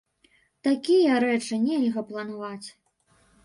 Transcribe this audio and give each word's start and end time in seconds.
Такія 0.67 1.19
рэчы 1.25 1.61
нельга 1.67 2.07
планаваць. 2.11 2.67